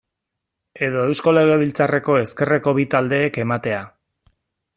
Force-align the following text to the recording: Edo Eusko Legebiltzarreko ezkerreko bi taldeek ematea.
Edo 0.87 1.03
Eusko 1.09 1.33
Legebiltzarreko 1.39 2.17
ezkerreko 2.23 2.77
bi 2.79 2.87
taldeek 2.95 3.39
ematea. 3.45 3.85